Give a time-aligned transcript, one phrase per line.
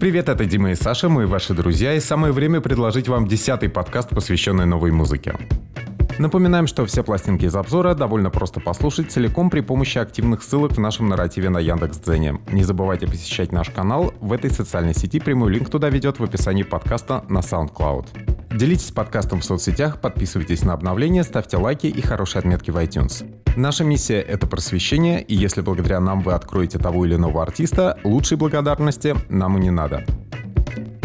[0.00, 4.08] Привет, это Дима и Саша, мы ваши друзья, и самое время предложить вам десятый подкаст,
[4.08, 5.34] посвященный новой музыке.
[6.20, 10.78] Напоминаем, что все пластинки из обзора довольно просто послушать целиком при помощи активных ссылок в
[10.78, 12.42] нашем нарративе на Яндекс.Дзене.
[12.52, 16.62] Не забывайте посещать наш канал в этой социальной сети, прямой линк туда ведет в описании
[16.62, 18.54] подкаста на SoundCloud.
[18.54, 23.24] Делитесь подкастом в соцсетях, подписывайтесь на обновления, ставьте лайки и хорошие отметки в iTunes.
[23.56, 28.36] Наша миссия— это просвещение, и если благодаря нам вы откроете того или иного артиста, лучшей
[28.36, 30.04] благодарности нам и не надо.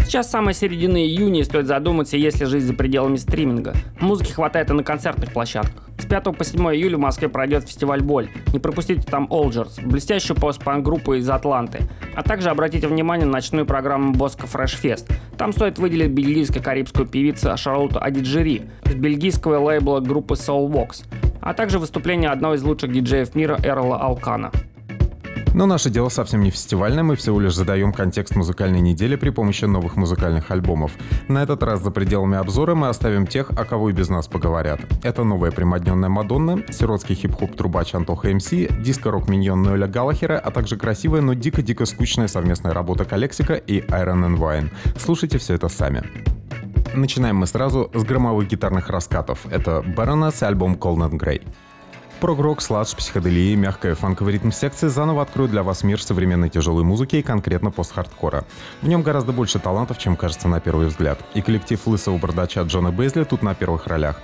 [0.05, 3.73] Сейчас самая середина июня, и стоит задуматься, есть ли жизнь за пределами стриминга.
[3.99, 5.89] Музыки хватает и на концертных площадках.
[5.97, 8.29] С 5 по 7 июля в Москве пройдет фестиваль «Боль».
[8.53, 11.79] Не пропустите там Algiers, блестящую постпанк-группу из Атланты.
[12.15, 15.09] А также обратите внимание на ночную программу Bosco Fresh Fest.
[15.39, 21.05] Там стоит выделить бельгийско-карибскую певицу Шарлоту Адиджери с бельгийского лейбла группы Soulwax,
[21.41, 24.51] а также выступление одного из лучших диджеев мира Эрола Алкана.
[25.55, 29.63] Но наше дело совсем не фестивальное, мы всего лишь задаем контекст музыкальной недели при помощи
[29.63, 30.91] новых музыкальных альбомов.
[31.29, 34.81] На этот раз за пределами обзора мы оставим тех, о кого и без нас поговорят.
[35.01, 40.75] Это новая примодненная Мадонна, сиротский хип-хоп трубач Антоха МС, диско-рок миньон Ноэля Галлахера, а также
[40.75, 44.71] красивая, но дико-дико скучная совместная работа Калексика и Iron and Wine.
[44.99, 46.03] Слушайте все это сами.
[46.93, 49.45] Начинаем мы сразу с громовых гитарных раскатов.
[49.49, 51.41] Это Baroness альбом Cold and Grey.
[52.21, 56.83] Прогрок, сладж, психоделия и мягкая фанковый ритм секции заново откроют для вас мир современной тяжелой
[56.83, 58.45] музыки и конкретно пост-хардкора.
[58.81, 61.19] В нем гораздо больше талантов, чем кажется на первый взгляд.
[61.33, 64.21] И коллектив лысого бардача Джона Бейзли тут на первых ролях.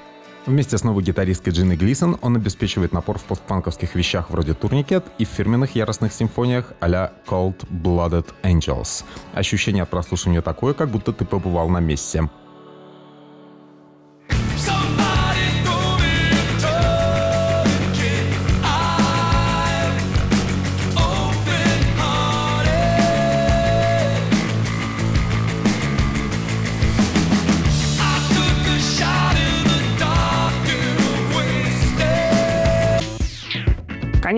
[0.47, 5.25] Вместе с новой гитаристкой Джинни Глисон он обеспечивает напор в постпанковских вещах вроде Турникет и
[5.25, 9.03] в фирменных яростных симфониях а-ля Cold Blooded Angels.
[9.33, 12.27] Ощущение от прослушивания такое, как будто ты побывал на месте.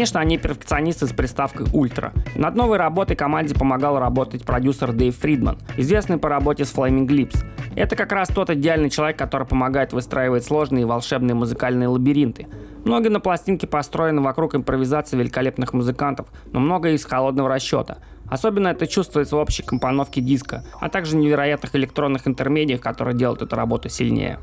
[0.03, 2.11] Конечно, они перфекционисты с приставкой «Ультра».
[2.35, 7.37] Над новой работой команде помогал работать продюсер Дэйв Фридман, известный по работе с Flaming Lips.
[7.77, 12.47] Это как раз тот идеальный человек, который помогает выстраивать сложные и волшебные музыкальные лабиринты.
[12.83, 17.99] Многие на пластинке построены вокруг импровизации великолепных музыкантов, но многое из холодного расчета.
[18.29, 23.55] Особенно это чувствуется в общей компоновке диска, а также невероятных электронных интермедиях, которые делают эту
[23.55, 24.39] работу сильнее.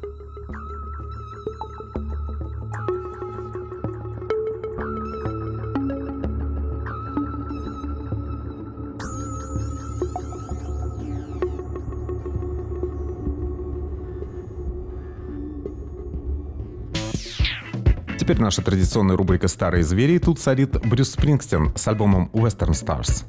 [18.41, 20.19] Наша традиционная рубрика «Старые звери».
[20.19, 23.25] Тут царит Брюс Спрингстен с альбомом «Western Stars».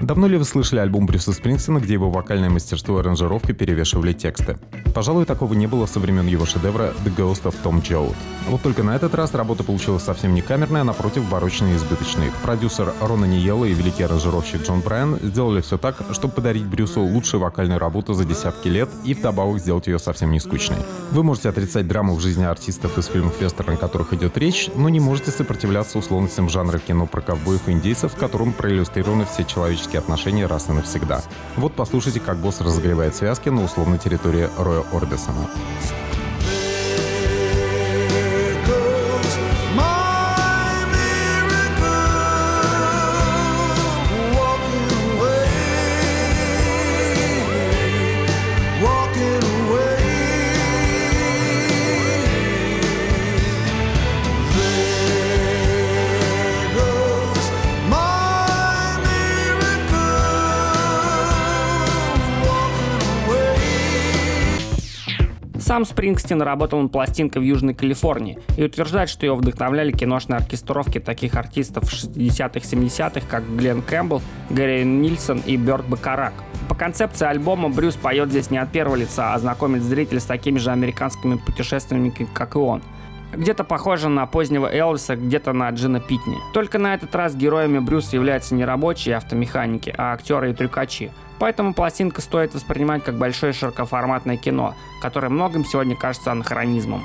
[0.00, 4.58] Давно ли вы слышали альбом Брюса Спрингстона, где его вокальное мастерство и аранжировка перевешивали тексты?
[4.94, 8.14] Пожалуй, такого не было со времен его шедевра «The Ghost of Tom Joad».
[8.48, 12.30] Вот только на этот раз работа получилась совсем не камерная, а напротив барочной и избыточной.
[12.42, 17.40] Продюсер Рона Ниелла и великий аранжировщик Джон Брайан сделали все так, чтобы подарить Брюсу лучшую
[17.40, 20.78] вокальную работу за десятки лет и вдобавок сделать ее совсем не скучной.
[21.10, 24.90] Вы можете отрицать драму в жизни артистов из фильмов вестерн, о которых идет речь, но
[24.90, 29.93] не можете сопротивляться условностям жанра кино про ковбоев и индейцев, в котором проиллюстрированы все человеческие
[29.96, 31.22] отношения раз и навсегда.
[31.56, 35.48] Вот послушайте, как босс разогревает связки на условной территории Роя Орбисона.
[65.74, 71.00] Сам Спрингстин работал над пластинкой в Южной Калифорнии и утверждает, что его вдохновляли киношные оркестровки
[71.00, 76.32] таких артистов 60-х, 70-х, как Глен Кэмпбелл, Гэри Нильсон и Бёрд Бакарак.
[76.68, 80.58] По концепции альбома Брюс поет здесь не от первого лица, а знакомит зрителя с такими
[80.58, 82.80] же американскими путешественниками, как и он.
[83.32, 86.36] Где-то похоже на позднего Элвиса, где-то на Джина Питни.
[86.52, 91.10] Только на этот раз героями Брюса являются не рабочие автомеханики, а актеры и трюкачи.
[91.38, 97.04] Поэтому пластинка стоит воспринимать как большое широкоформатное кино, которое многим сегодня кажется анахронизмом.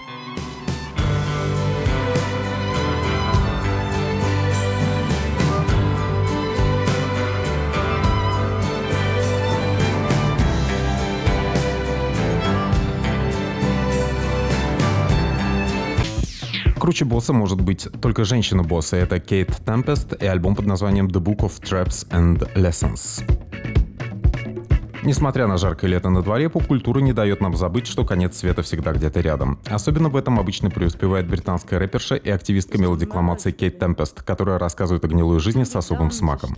[16.80, 18.96] Круче босса может быть только женщина-босса.
[18.96, 23.49] Это Кейт Темпест и альбом под названием The Book of Traps and Lessons.
[25.04, 28.92] Несмотря на жаркое лето на дворе, поп-культура не дает нам забыть, что конец света всегда
[28.92, 29.60] где-то рядом.
[29.68, 35.08] Особенно в этом обычно преуспевает британская рэперша и активистка мелодикламации Кейт Темпест, которая рассказывает о
[35.08, 36.56] гнилой жизни с особым смаком.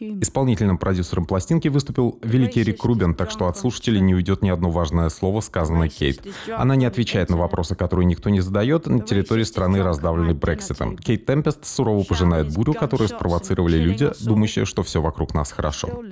[0.00, 4.70] Исполнительным продюсером пластинки выступил великий Рик Рубин, так что от слушателей не уйдет ни одно
[4.70, 6.26] важное слово, сказанное Кейт.
[6.54, 10.96] Она не отвечает на вопросы, которые никто не задает, на территории страны, раздавленной Брекситом.
[10.96, 16.02] Кейт Темпест сурово пожинает бурю, которую спровоцировали люди, думающие, что все вокруг нас хорошо.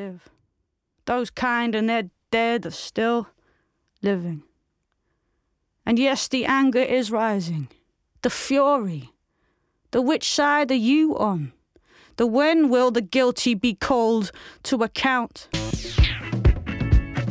[1.06, 3.28] Those kind and they're dead are still
[4.02, 4.44] living.
[5.86, 7.68] And yes, the anger is rising.
[8.22, 9.10] The fury.
[9.92, 11.52] The which side are you on?
[12.18, 14.32] The when will the guilty be called
[14.64, 15.50] to account?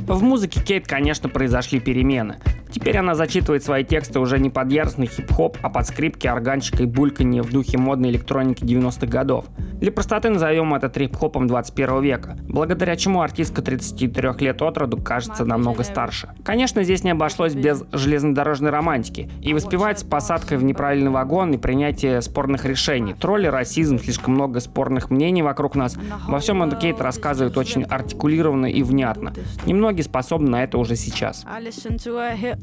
[0.08, 2.40] В музыке Кейт, конечно, произошли перемены.
[2.73, 6.87] Теперь она зачитывает свои тексты уже не под яростный хип-хоп, а под скрипки, органчика и
[6.87, 9.45] бульканье в духе модной электроники 90-х годов.
[9.73, 15.45] Для простоты назовем это трип-хопом 21 века, благодаря чему артистка 33 лет от роду кажется
[15.45, 16.29] намного старше.
[16.43, 22.23] Конечно, здесь не обошлось без железнодорожной романтики, и воспевается посадкой в неправильный вагон и принятие
[22.23, 23.13] спорных решений.
[23.13, 25.95] Тролли, расизм, слишком много спорных мнений вокруг нас.
[26.27, 29.31] Во всем это Кейт рассказывает очень артикулированно и внятно.
[29.67, 31.45] Немногие способны на это уже сейчас.
[31.45, 32.62] I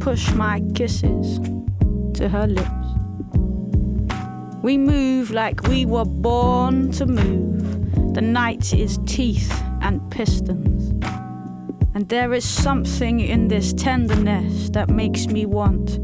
[0.00, 1.38] push my kisses
[2.14, 2.70] to her lips.
[4.62, 8.14] We move like we were born to move.
[8.14, 10.90] The night is teeth and pistons.
[11.94, 16.00] And there is something in this tenderness that makes me want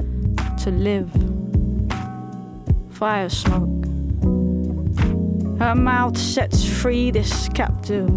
[0.61, 1.11] to live.
[2.91, 3.87] Fire smoke.
[5.59, 8.11] Her mouth sets free this captive.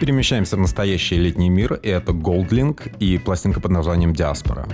[0.00, 4.68] Перемещаемся в настоящий летний мир, и это Goldlink и пластинка под названием «Диаспора».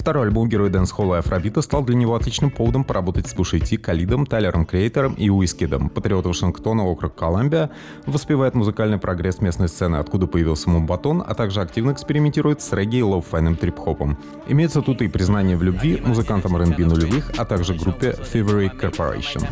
[0.00, 3.76] Второй альбом героя дэнс-холла и афробита стал для него отличным поводом поработать с Пушей Ти,
[3.76, 5.90] Калидом, Тайлером Креатором и Уизкидом.
[5.90, 7.70] Патриот Вашингтона, округ Колумбия,
[8.06, 13.02] воспевает музыкальный прогресс местной сцены, откуда появился Мумбатон, а также активно экспериментирует с регги и
[13.02, 14.16] лоу-файным трип-хопом.
[14.48, 19.46] Имеется тут и признание в любви музыкантам R&B нулевых, а также группе Thievery Corporation.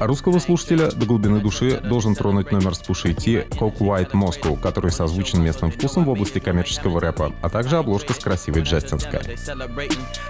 [0.00, 4.60] А русского слушателя до глубины души должен тронуть номер с Пушей Ти Coke White Moscow,
[4.60, 9.20] который созвучен местным вкусом в области коммерческого рэпа, а также обложка с красивой Джастин Скай.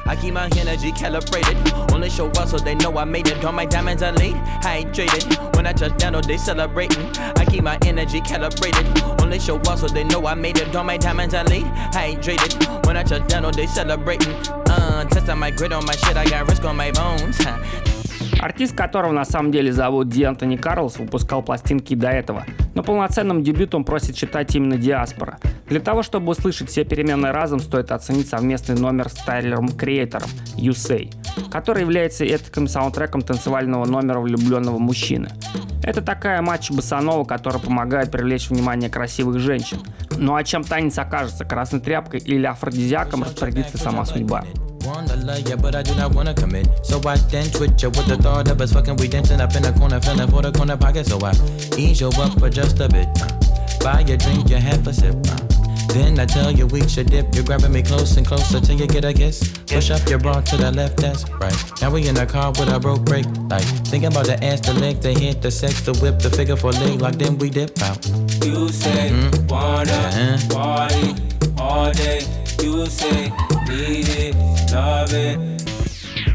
[0.07, 1.57] I keep my energy calibrated.
[1.93, 3.45] Only show up so they know I made it.
[3.45, 5.57] All my diamonds are late, hydrated.
[5.57, 7.05] When I touch down, oh, they celebrating.
[7.37, 8.87] I keep my energy calibrated.
[9.21, 10.75] Only show up so they know I made it.
[10.75, 12.87] All my diamonds are late, hydrated.
[12.87, 14.35] When I touch down, oh, they celebrating.
[14.67, 17.39] Uh, test on my grit on my shit, I got risk on my bones.
[18.41, 22.45] Артист, которого на самом деле зовут Ди Антони Карлс, выпускал пластинки до этого.
[22.75, 25.39] Но полноценным дебютом просит читать именно «Диаспора».
[25.73, 30.73] Для того, чтобы услышать все переменные разом, стоит оценить совместный номер с Тайлером Креатором «You
[30.73, 31.11] Say»,
[31.51, 35.31] который является этаким саундтреком танцевального номера влюбленного мужчины.
[35.83, 39.79] Это такая матч басанова, которая помогает привлечь внимание красивых женщин.
[40.19, 44.45] Ну а чем танец окажется, красной тряпкой или афродизиаком, распорядится сама судьба.
[44.81, 46.69] Wanna love ya, but I do not wanna commit.
[46.85, 48.97] So I then twitch ya with the thought of us fucking.
[48.99, 51.07] We dancing up in the corner, feeling for the corner pocket.
[51.07, 51.33] So I
[51.79, 53.09] ease you up for just a bit.
[53.23, 53.29] Uh,
[53.83, 55.15] buy a drink, you have a sip.
[55.31, 55.52] Uh,
[55.93, 57.35] then I tell you we should dip.
[57.35, 59.53] You're grabbing me close and closer till you get a kiss.
[59.67, 61.57] Push up your bra to the left, that's right.
[61.81, 63.65] Now we in the car with a broke brake light.
[63.91, 66.73] Thinking about the ass, the leg, the hit, the sex, the whip, the figure for
[66.73, 67.15] leg lock.
[67.15, 68.05] Then we dip out.
[68.45, 69.47] You say mm-hmm.
[69.47, 70.39] wanna uh-huh.
[70.51, 71.15] party
[71.59, 72.21] all day.
[72.63, 73.33] You say
[73.69, 74.53] need it.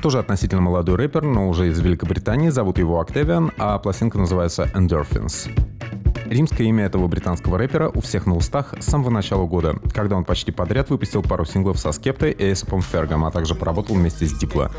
[0.01, 5.49] Тоже относительно молодой рэпер, но уже из Великобритании, зовут его Octavian, а пластинка называется Endorphins.
[6.29, 10.25] Римское имя этого британского рэпера у всех на устах с самого начала года, когда он
[10.25, 14.33] почти подряд выпустил пару синглов со Скептой и Эйсопом Фергом, а также поработал вместе с
[14.33, 14.71] Дипло.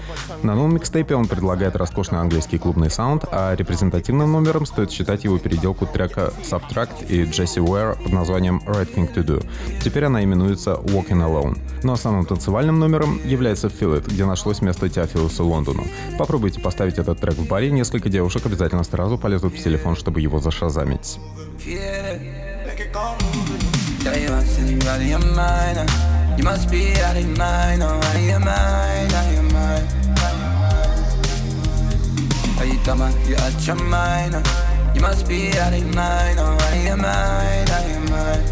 [0.43, 5.39] На новом микстейпе он предлагает роскошный английский клубный саунд, а репрезентативным номером стоит считать его
[5.39, 9.47] переделку трека Subtract и Jesse Ware под названием Right Thing To Do.
[9.83, 11.59] Теперь она именуется Walking Alone.
[11.83, 15.85] Ну а самым танцевальным номером является Feel It, где нашлось место Теофилусу Лондону.
[16.19, 20.39] Попробуйте поставить этот трек в баре, несколько девушек обязательно сразу полезут в телефон, чтобы его
[21.39, 21.69] zaszazamić.
[26.39, 29.43] You must be out of your mind, oh, out of your mind, out of your
[29.43, 29.89] mind.
[32.59, 33.01] Are you dumb?
[33.27, 34.35] You out your mind?
[34.95, 38.01] You must be out of your mind, oh, out of your mind, out of your
[38.11, 38.45] mind.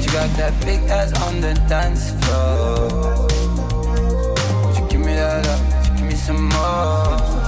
[0.00, 3.26] You got that big ass on the dance floor.
[4.64, 5.60] Would you give me that up?
[5.74, 7.47] Would you give me some more?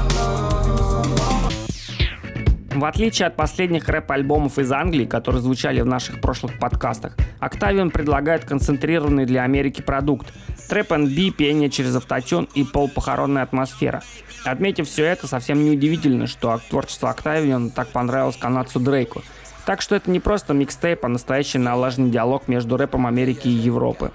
[2.85, 9.27] Отличие от последних рэп-альбомов из Англии, которые звучали в наших прошлых подкастах, Octavian предлагает концентрированный
[9.27, 10.33] для Америки продукт.
[10.69, 14.03] Трэп B, пение через автотюн и полпохоронная атмосфера.
[14.45, 19.23] Отметив все это, совсем неудивительно, что творчество Octavian так понравилось канадцу Дрейку.
[19.67, 24.13] Так что это не просто микстейп, а настоящий налаженный диалог между рэпом Америки и Европы.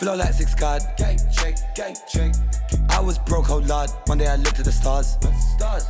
[0.00, 2.32] Flow like six card, gang check, gang check.
[2.90, 3.90] I was broke, whole lot.
[4.08, 5.18] One day I looked at the stars.
[5.56, 5.86] Stars.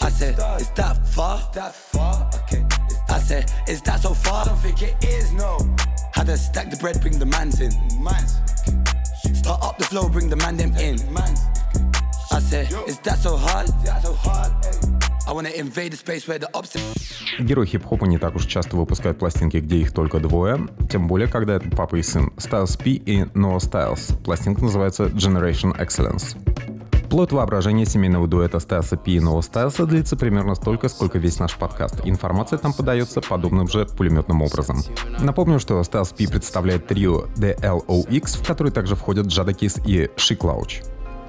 [0.00, 1.40] I said, is that far?
[1.54, 2.30] That far?
[2.42, 2.64] Okay.
[3.08, 4.44] I said, is that so far?
[4.44, 5.58] I don't think it is, no.
[6.14, 7.72] Had to stack the bread, bring the mans in.
[8.02, 8.40] Mans.
[9.38, 10.96] Start up the flow, bring the man them in.
[11.12, 11.40] Mans.
[12.30, 13.68] I said, is that so hard?
[13.84, 14.52] That so hard?
[17.38, 21.54] Герой хип-хопа не так уж часто выпускают пластинки, где их только двое, тем более, когда
[21.54, 22.32] это папа и сын.
[22.36, 24.22] Styles P и Noah Styles.
[24.22, 26.36] Пластинка называется Generation Excellence.
[27.12, 31.56] Плод воображения семейного дуэта Стаса Пи и Нового Стаса длится примерно столько, сколько весь наш
[31.58, 32.00] подкаст.
[32.04, 34.78] Информация там подается подобным же пулеметным образом.
[35.20, 40.80] Напомню, что Стас Пи представляет трио DLOX, в который также входят Джадакис и Шиклауч.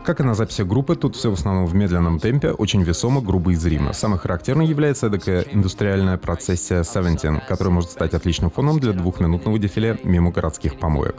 [0.05, 3.51] Как и на записи группы, тут все в основном в медленном темпе, очень весомо, грубо
[3.51, 3.93] и зримо.
[3.93, 9.97] Самой характерной является такая индустриальная процессия 17, которая может стать отличным фоном для двухминутного дефиле
[10.03, 11.15] мимо городских помоек.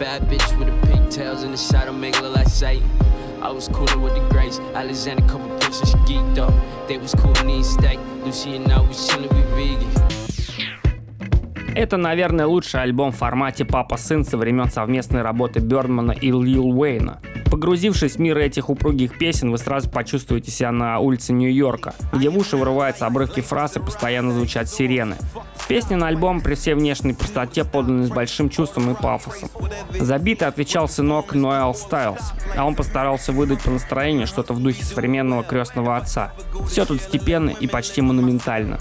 [0.00, 2.88] Bad bitch with the pigtails in the shadow, make it look like Satan.
[3.42, 4.58] I was coolin' with the Grace.
[4.74, 6.54] Alexander, couple bitches, geeked up.
[6.88, 7.98] They was cool, need steak.
[8.24, 9.42] Lucy and I was chillin', we
[9.76, 10.19] vegan.
[11.74, 17.20] Это, наверное, лучший альбом в формате «Папа-сын» со времен совместной работы Бёрдмана и Лил Уэйна.
[17.50, 22.36] Погрузившись в мир этих упругих песен, вы сразу почувствуете себя на улице Нью-Йорка, где в
[22.36, 25.16] уши вырываются обрывки фраз и постоянно звучат сирены.
[25.70, 29.48] Песни на альбом при всей внешней простоте поданы с большим чувством и пафосом.
[30.00, 35.44] Забитый отвечал сынок Ноэл Стайлз, а он постарался выдать по настроению что-то в духе современного
[35.44, 36.32] крестного отца.
[36.66, 38.80] Все тут степенно и почти монументально.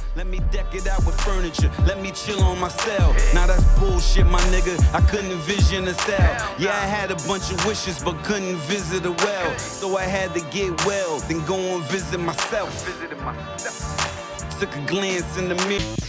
[14.60, 16.09] Took a glance in the mirror.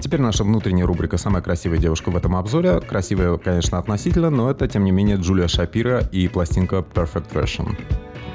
[0.00, 2.80] Теперь наша внутренняя рубрика «Самая красивая девушка в этом обзоре».
[2.80, 7.76] Красивая, конечно, относительно, но это, тем не менее, Джулия Шапира и пластинка Perfect Version.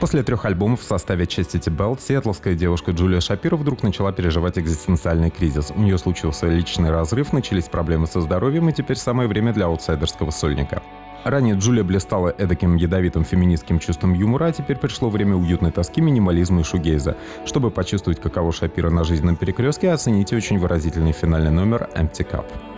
[0.01, 5.29] После трех альбомов в составе Chastity Belt сиэтловская девушка Джулия Шапира вдруг начала переживать экзистенциальный
[5.29, 5.71] кризис.
[5.73, 10.31] У нее случился личный разрыв, начались проблемы со здоровьем, и теперь самое время для аутсайдерского
[10.31, 10.83] сольника.
[11.23, 16.61] Ранее Джулия блистала эдаким ядовитым феминистским чувством юмора, а теперь пришло время уютной тоски, минимализма
[16.61, 17.15] и шугейза.
[17.45, 22.72] Чтобы почувствовать, каково Шапира на жизненном перекрестке, оцените очень выразительный финальный номер «Empty Cup».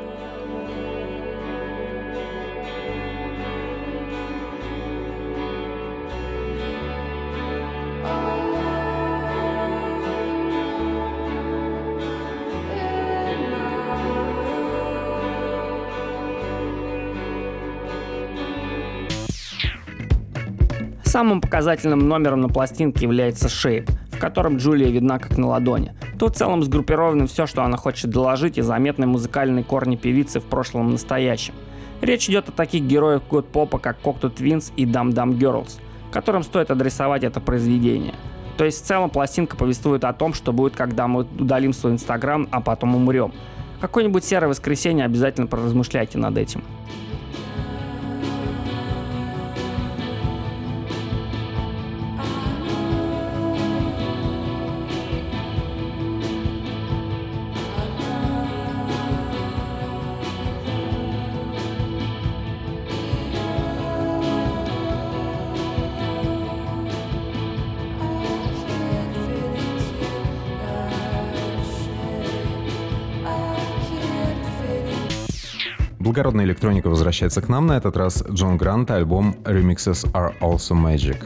[21.16, 25.94] Самым показательным номером на пластинке является «Shape», в котором Джулия видна как на ладони.
[26.20, 30.44] Тут в целом сгруппировано все, что она хочет доложить, и заметны музыкальные корни певицы в
[30.44, 31.54] прошлом и настоящем.
[32.02, 35.80] Речь идет о таких героях год попа, как Cocteau Twins и Dum Dum Girls,
[36.12, 38.16] которым стоит адресовать это произведение.
[38.58, 42.50] То есть в целом пластинка повествует о том, что будет, когда мы удалим свой инстаграм,
[42.52, 43.32] а потом умрем.
[43.80, 46.62] Какое-нибудь серое воскресенье обязательно поразмышляйте над этим.
[76.16, 81.22] Благородная электроника возвращается к нам, на этот раз Джон Грант, альбом Remixes Are Also Magic.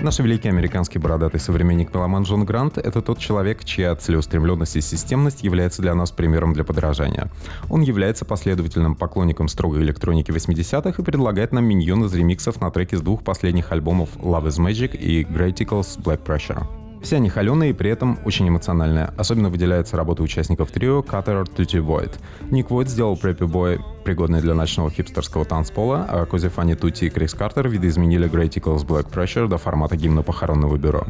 [0.00, 5.42] Наш великий американский бородатый современник Меломан Джон Грант— это тот человек, чья целеустремленность и системность
[5.42, 7.28] является для нас примером для подражания.
[7.68, 12.94] Он является последовательным поклонником строгой электроники 80-х и предлагает нам миньон из ремиксов на треки
[12.94, 16.81] с двух последних альбомов Love is Magic и Greaticals Black Pressure.
[17.02, 19.12] Все они холеные и при этом очень эмоциональные.
[19.16, 22.12] Особенно выделяется работа участников трио Cutter Tutti Void.
[22.50, 27.10] Ник Войд сделал Preppy Boy пригодный для ночного хипстерского танцпола, а Кози Фанни Тути и
[27.10, 31.06] Крис Картер видоизменили Great Eagles Black Pressure до формата гимна похоронного бюро.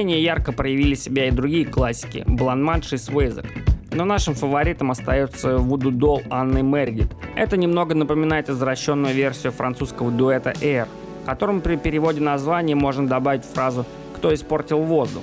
[0.00, 3.44] Менее ярко проявили себя и другие классики– Бланманш и Свейзек.
[3.92, 7.08] Но нашим фаворитом остается Вуду Дол Анны Мередит.
[7.36, 10.88] Это немного напоминает извращенную версию французского дуэта Air,
[11.26, 13.84] которым при переводе названия можно добавить фразу
[14.16, 15.22] «Кто испортил воздух?».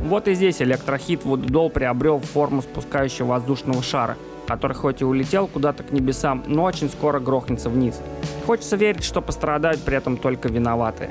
[0.00, 4.16] Вот и здесь электрохит Вуду Дол приобрел форму спускающего воздушного шара,
[4.48, 8.00] который хоть и улетел куда-то к небесам, но очень скоро грохнется вниз.
[8.46, 11.10] Хочется верить, что пострадают при этом только виноватые.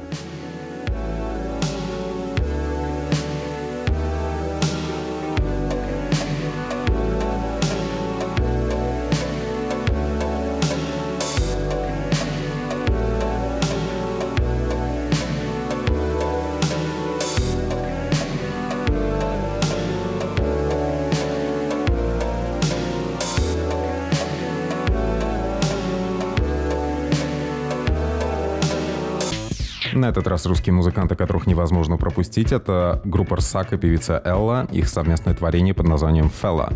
[29.97, 34.89] На этот раз русские музыканты, которых невозможно пропустить, это группа Рсак и певица Элла, их
[34.89, 36.71] совместное творение под названием «Фелла».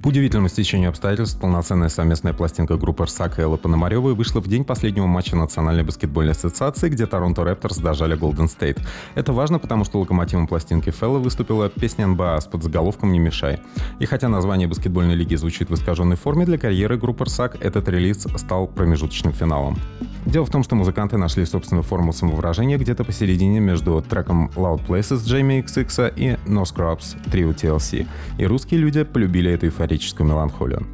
[0.00, 4.64] По удивительному стечению обстоятельств, полноценная совместная пластинка группы Рсак и Эллы Пономаревой вышла в день
[4.64, 8.78] последнего матча Национальной баскетбольной ассоциации, где Торонто Рэпторс дожали Голден Стейт.
[9.16, 13.60] Это важно, потому что локомотивом пластинки Фелла выступила песня НБА с подзаголовком «Не мешай».
[13.98, 18.24] И хотя название баскетбольной лиги звучит в искаженной форме, для карьеры группы Рсак этот релиз
[18.36, 19.78] стал промежуточным финалом.
[20.24, 25.24] Дело в том, что музыканты нашли собственную форму самовыражения где-то посередине между треком Loud Places
[25.26, 28.06] Джейми XX и No Scrubs Trio TLC.
[28.38, 30.86] И русские люди полюбили эту эйфорическую меланхолию.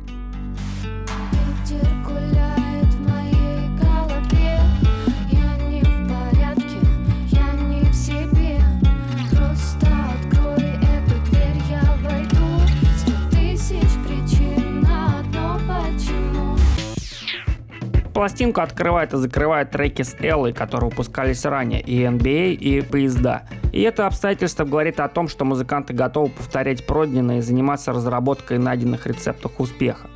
[18.29, 23.45] Пластинку открывает и закрывает треки с Эллой, которые выпускались ранее, и NBA, и поезда.
[23.73, 29.07] И это обстоятельство говорит о том, что музыканты готовы повторять пройденное и заниматься разработкой найденных
[29.07, 30.11] рецептов успеха.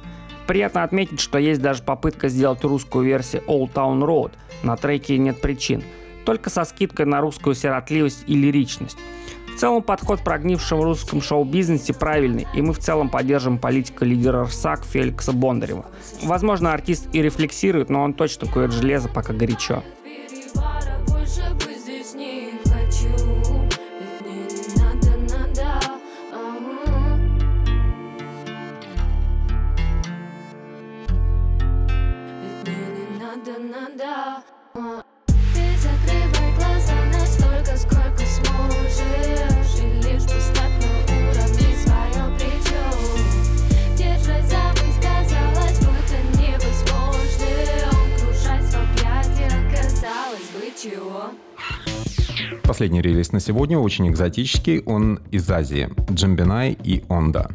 [0.46, 4.32] Приятно отметить, что есть даже попытка сделать русскую версию Old Town Road.
[4.62, 5.82] На треке нет причин.
[6.26, 8.98] Только со скидкой на русскую сиротливость и лиричность.
[9.54, 10.24] В целом подход
[10.76, 15.86] в русском шоу-бизнесе правильный, и мы в целом поддержим политику лидера РСАК Феликса Бондарева.
[16.22, 19.84] Возможно, артист и рефлексирует, но он точно кует железо, пока горячо.
[52.62, 55.88] Последний релиз на сегодня очень экзотический, он из Азии.
[56.10, 57.50] Джамбинай и Онда.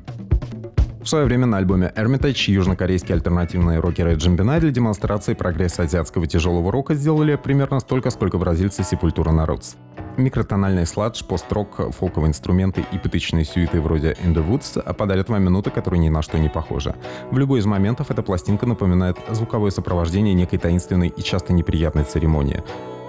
[1.02, 6.70] В свое время на альбоме Hermitage южнокорейские альтернативные рокеры Джамбинай для демонстрации прогресса азиатского тяжелого
[6.70, 9.78] рока сделали примерно столько, сколько бразильцы Сепультура Народс.
[10.18, 15.70] Микротональный сладж, пост-рок, фолковые инструменты и пыточные сюиты вроде In the Woods подарят вам минуты,
[15.70, 16.94] которые ни на что не похожи.
[17.32, 22.64] В любой из моментов эта пластинка напоминает звуковое сопровождение некой таинственной и часто неприятной церемонии.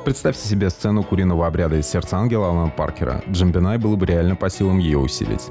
[0.04, 3.22] Представьте себе сцену куриного обряда из «Сердца ангела» Алана Паркера.
[3.30, 5.50] Джамбинай было бы реально по силам ее усилить.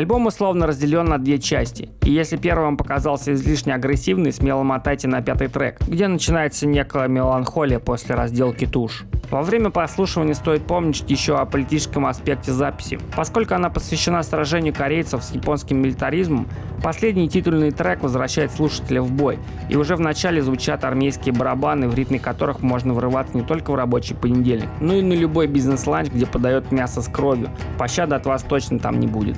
[0.00, 1.90] Альбом условно разделен на две части.
[2.04, 7.06] И если первый вам показался излишне агрессивный, смело мотайте на пятый трек, где начинается некая
[7.06, 9.04] меланхолия после разделки туш.
[9.30, 12.98] Во время прослушивания стоит помнить еще о политическом аспекте записи.
[13.14, 16.48] Поскольку она посвящена сражению корейцев с японским милитаризмом,
[16.82, 21.94] последний титульный трек возвращает слушателя в бой, и уже в начале звучат армейские барабаны, в
[21.94, 26.24] ритме которых можно врываться не только в рабочий понедельник, но и на любой бизнес-ланч, где
[26.24, 27.50] подает мясо с кровью.
[27.76, 29.36] Пощады от вас точно там не будет.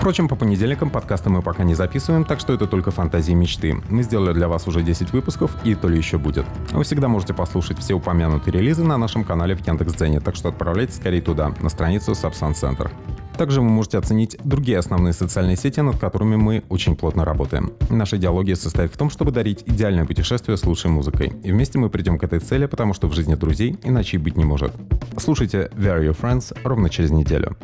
[0.00, 3.76] Впрочем, по понедельникам подкасты мы пока не записываем, так что это только фантазии мечты.
[3.90, 6.46] Мы сделали для вас уже 10 выпусков, и то ли еще будет.
[6.70, 10.96] Вы всегда можете послушать все упомянутые релизы на нашем канале в Яндекс.Дзене, так что отправляйтесь
[10.96, 12.90] скорее туда, на страницу Subsan Center.
[13.36, 17.74] Также вы можете оценить другие основные социальные сети, над которыми мы очень плотно работаем.
[17.90, 21.30] Наша идеология состоит в том, чтобы дарить идеальное путешествие с лучшей музыкой.
[21.44, 24.46] И вместе мы придем к этой цели, потому что в жизни друзей иначе быть не
[24.46, 24.72] может.
[25.18, 27.54] Слушайте Where Are Your Friends ровно через неделю.